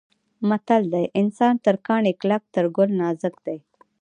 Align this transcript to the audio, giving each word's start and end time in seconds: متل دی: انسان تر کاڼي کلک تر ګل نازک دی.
متل 0.49 0.83
دی: 0.93 1.05
انسان 1.21 1.53
تر 1.65 1.75
کاڼي 1.87 2.11
کلک 2.21 2.41
تر 2.53 2.65
ګل 2.75 2.89
نازک 3.01 3.35
دی. 3.45 3.57